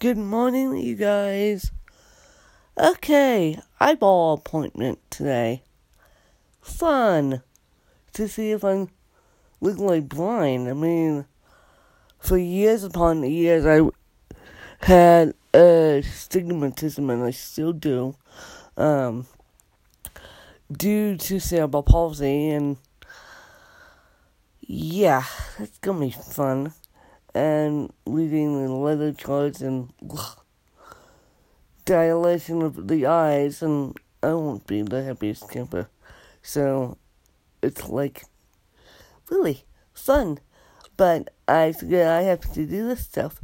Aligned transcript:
Good 0.00 0.16
morning, 0.16 0.76
you 0.76 0.94
guys. 0.94 1.72
Okay, 2.78 3.58
eyeball 3.80 4.34
appointment 4.34 5.00
today. 5.10 5.64
Fun 6.60 7.42
to 8.12 8.28
see 8.28 8.52
if 8.52 8.62
I'm 8.62 8.90
legally 9.60 9.98
blind. 9.98 10.68
I 10.68 10.74
mean, 10.74 11.24
for 12.20 12.38
years 12.38 12.84
upon 12.84 13.24
years, 13.24 13.66
I 13.66 13.90
had 14.86 15.34
a 15.52 16.04
stigmatism, 16.04 17.12
and 17.12 17.24
I 17.24 17.32
still 17.32 17.72
do, 17.72 18.14
um, 18.76 19.26
due 20.70 21.16
to 21.16 21.40
cerebral 21.40 21.82
palsy, 21.82 22.50
and 22.50 22.76
yeah, 24.60 25.24
that's 25.58 25.78
gonna 25.78 25.98
be 25.98 26.12
fun 26.12 26.72
and 27.34 27.92
reading 28.06 28.64
the 28.64 28.72
leather 28.72 29.12
charts 29.12 29.60
and 29.60 29.92
ugh, 30.10 30.38
dilation 31.84 32.62
of 32.62 32.88
the 32.88 33.06
eyes, 33.06 33.62
and 33.62 33.96
I 34.22 34.34
won't 34.34 34.66
be 34.66 34.82
the 34.82 35.02
happiest 35.02 35.50
camper. 35.50 35.88
So 36.42 36.98
it's 37.62 37.88
like 37.88 38.24
really 39.30 39.64
fun, 39.92 40.38
but 40.96 41.34
I 41.46 41.72
figure 41.72 42.08
I 42.08 42.22
have 42.22 42.40
to 42.52 42.66
do 42.66 42.88
this 42.88 43.04
stuff 43.04 43.40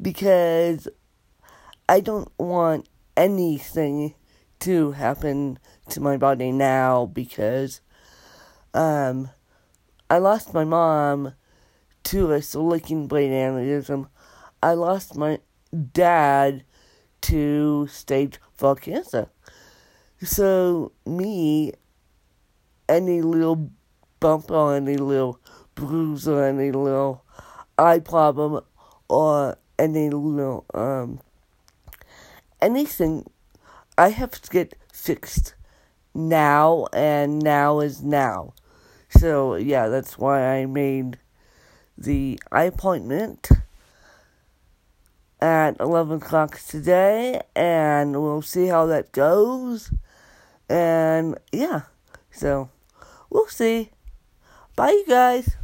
because 0.00 0.88
I 1.88 2.00
don't 2.00 2.30
want 2.38 2.88
anything 3.16 4.14
to 4.60 4.92
happen 4.92 5.58
to 5.88 6.00
my 6.00 6.16
body 6.16 6.52
now 6.52 7.06
because 7.06 7.80
um 8.74 9.28
I 10.08 10.18
lost 10.18 10.54
my 10.54 10.64
mom 10.64 11.34
to 12.04 12.32
a 12.32 12.42
licking 12.54 13.06
brain 13.06 13.32
aneurysm. 13.32 14.08
I 14.62 14.74
lost 14.74 15.16
my 15.16 15.40
dad 15.92 16.64
to 17.22 17.86
stage 17.88 18.38
4 18.56 18.76
cancer. 18.76 19.28
So, 20.22 20.92
me, 21.04 21.72
any 22.88 23.22
little 23.22 23.70
bump 24.20 24.50
or 24.50 24.76
any 24.76 24.96
little 24.96 25.40
bruise 25.74 26.28
or 26.28 26.44
any 26.44 26.70
little 26.70 27.24
eye 27.78 27.98
problem 27.98 28.60
or 29.08 29.56
any 29.78 30.10
little, 30.10 30.64
um, 30.74 31.20
anything, 32.60 33.26
I 33.98 34.10
have 34.10 34.40
to 34.40 34.50
get 34.50 34.74
fixed 34.92 35.54
now, 36.14 36.86
and 36.92 37.38
now 37.42 37.80
is 37.80 38.02
now. 38.02 38.54
So, 39.10 39.56
yeah, 39.56 39.88
that's 39.88 40.18
why 40.18 40.58
I 40.58 40.66
made 40.66 41.18
the 42.02 42.40
appointment 42.50 43.48
at 45.40 45.78
11 45.80 46.18
o'clock 46.18 46.60
today, 46.68 47.40
and 47.54 48.20
we'll 48.22 48.42
see 48.42 48.66
how 48.66 48.86
that 48.86 49.12
goes. 49.12 49.92
And 50.68 51.38
yeah, 51.50 51.82
so 52.30 52.70
we'll 53.30 53.48
see. 53.48 53.90
Bye, 54.76 54.90
you 54.90 55.04
guys. 55.06 55.56